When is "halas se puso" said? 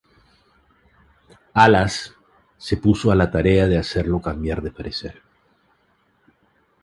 1.53-3.11